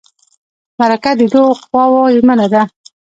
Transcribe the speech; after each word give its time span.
مرکه 0.79 1.11
د 1.19 1.21
دوو 1.33 1.45
خواوو 1.61 2.11
ژمنه 2.15 2.47
ده. 2.53 2.61